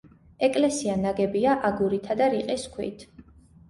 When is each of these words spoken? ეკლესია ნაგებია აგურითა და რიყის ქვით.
ეკლესია 0.47 0.95
ნაგებია 1.03 1.55
აგურითა 1.71 2.21
და 2.25 2.35
რიყის 2.37 2.69
ქვით. 2.77 3.11